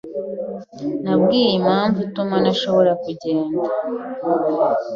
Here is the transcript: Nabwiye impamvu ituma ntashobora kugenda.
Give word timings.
Nabwiye 1.03 1.51
impamvu 1.59 1.97
ituma 2.07 2.35
ntashobora 2.43 2.91
kugenda. 3.03 3.65